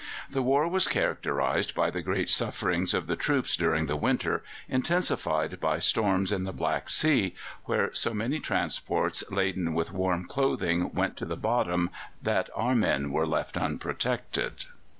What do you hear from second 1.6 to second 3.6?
by the great sufferings of the troops